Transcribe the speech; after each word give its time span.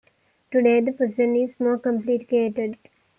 Today 0.49 0.81
the 0.81 0.93
position 0.93 1.35
is 1.35 1.59
more 1.59 1.77
complicated. 1.77 2.75